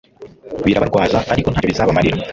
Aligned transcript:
birabarwaza 0.65 1.19
ariko 1.33 1.47
nta 1.49 1.61
cyo 1.63 1.69
bizabamarira 1.71 2.17